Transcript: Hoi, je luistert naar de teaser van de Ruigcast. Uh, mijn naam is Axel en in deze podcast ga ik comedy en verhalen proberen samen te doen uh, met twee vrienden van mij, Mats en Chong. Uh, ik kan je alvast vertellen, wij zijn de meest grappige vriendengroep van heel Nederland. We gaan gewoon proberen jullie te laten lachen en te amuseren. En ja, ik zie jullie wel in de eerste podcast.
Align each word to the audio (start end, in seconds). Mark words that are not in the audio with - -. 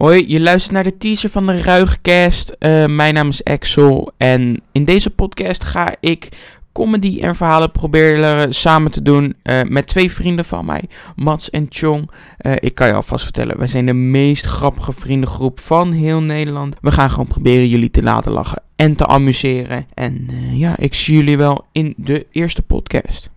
Hoi, 0.00 0.24
je 0.28 0.40
luistert 0.40 0.72
naar 0.72 0.84
de 0.84 0.98
teaser 0.98 1.30
van 1.30 1.46
de 1.46 1.62
Ruigcast. 1.62 2.56
Uh, 2.58 2.86
mijn 2.86 3.14
naam 3.14 3.28
is 3.28 3.44
Axel 3.44 4.12
en 4.16 4.60
in 4.72 4.84
deze 4.84 5.10
podcast 5.10 5.64
ga 5.64 5.94
ik 6.00 6.28
comedy 6.72 7.20
en 7.20 7.36
verhalen 7.36 7.70
proberen 7.70 8.52
samen 8.52 8.90
te 8.90 9.02
doen 9.02 9.34
uh, 9.42 9.60
met 9.62 9.86
twee 9.86 10.12
vrienden 10.12 10.44
van 10.44 10.64
mij, 10.64 10.84
Mats 11.16 11.50
en 11.50 11.66
Chong. 11.68 12.10
Uh, 12.40 12.52
ik 12.58 12.74
kan 12.74 12.86
je 12.86 12.94
alvast 12.94 13.24
vertellen, 13.24 13.58
wij 13.58 13.66
zijn 13.66 13.86
de 13.86 13.92
meest 13.92 14.44
grappige 14.44 14.92
vriendengroep 14.92 15.60
van 15.60 15.92
heel 15.92 16.20
Nederland. 16.20 16.76
We 16.80 16.92
gaan 16.92 17.10
gewoon 17.10 17.26
proberen 17.26 17.68
jullie 17.68 17.90
te 17.90 18.02
laten 18.02 18.32
lachen 18.32 18.62
en 18.76 18.96
te 18.96 19.06
amuseren. 19.06 19.86
En 19.94 20.28
ja, 20.52 20.76
ik 20.78 20.94
zie 20.94 21.16
jullie 21.16 21.36
wel 21.36 21.66
in 21.72 21.94
de 21.96 22.26
eerste 22.30 22.62
podcast. 22.62 23.30